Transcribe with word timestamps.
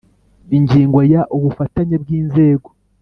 Ingingo 0.57 0.99
ya 1.13 1.21
ubufatanye 1.35 1.95
bw 2.03 2.09
inzego 2.19 2.69